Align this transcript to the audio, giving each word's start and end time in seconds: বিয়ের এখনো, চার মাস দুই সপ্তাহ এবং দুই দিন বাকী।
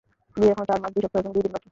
বিয়ের 0.35 0.51
এখনো, 0.53 0.65
চার 0.69 0.79
মাস 0.83 0.91
দুই 0.93 1.01
সপ্তাহ 1.05 1.19
এবং 1.21 1.31
দুই 1.35 1.43
দিন 1.45 1.51
বাকী। 1.55 1.67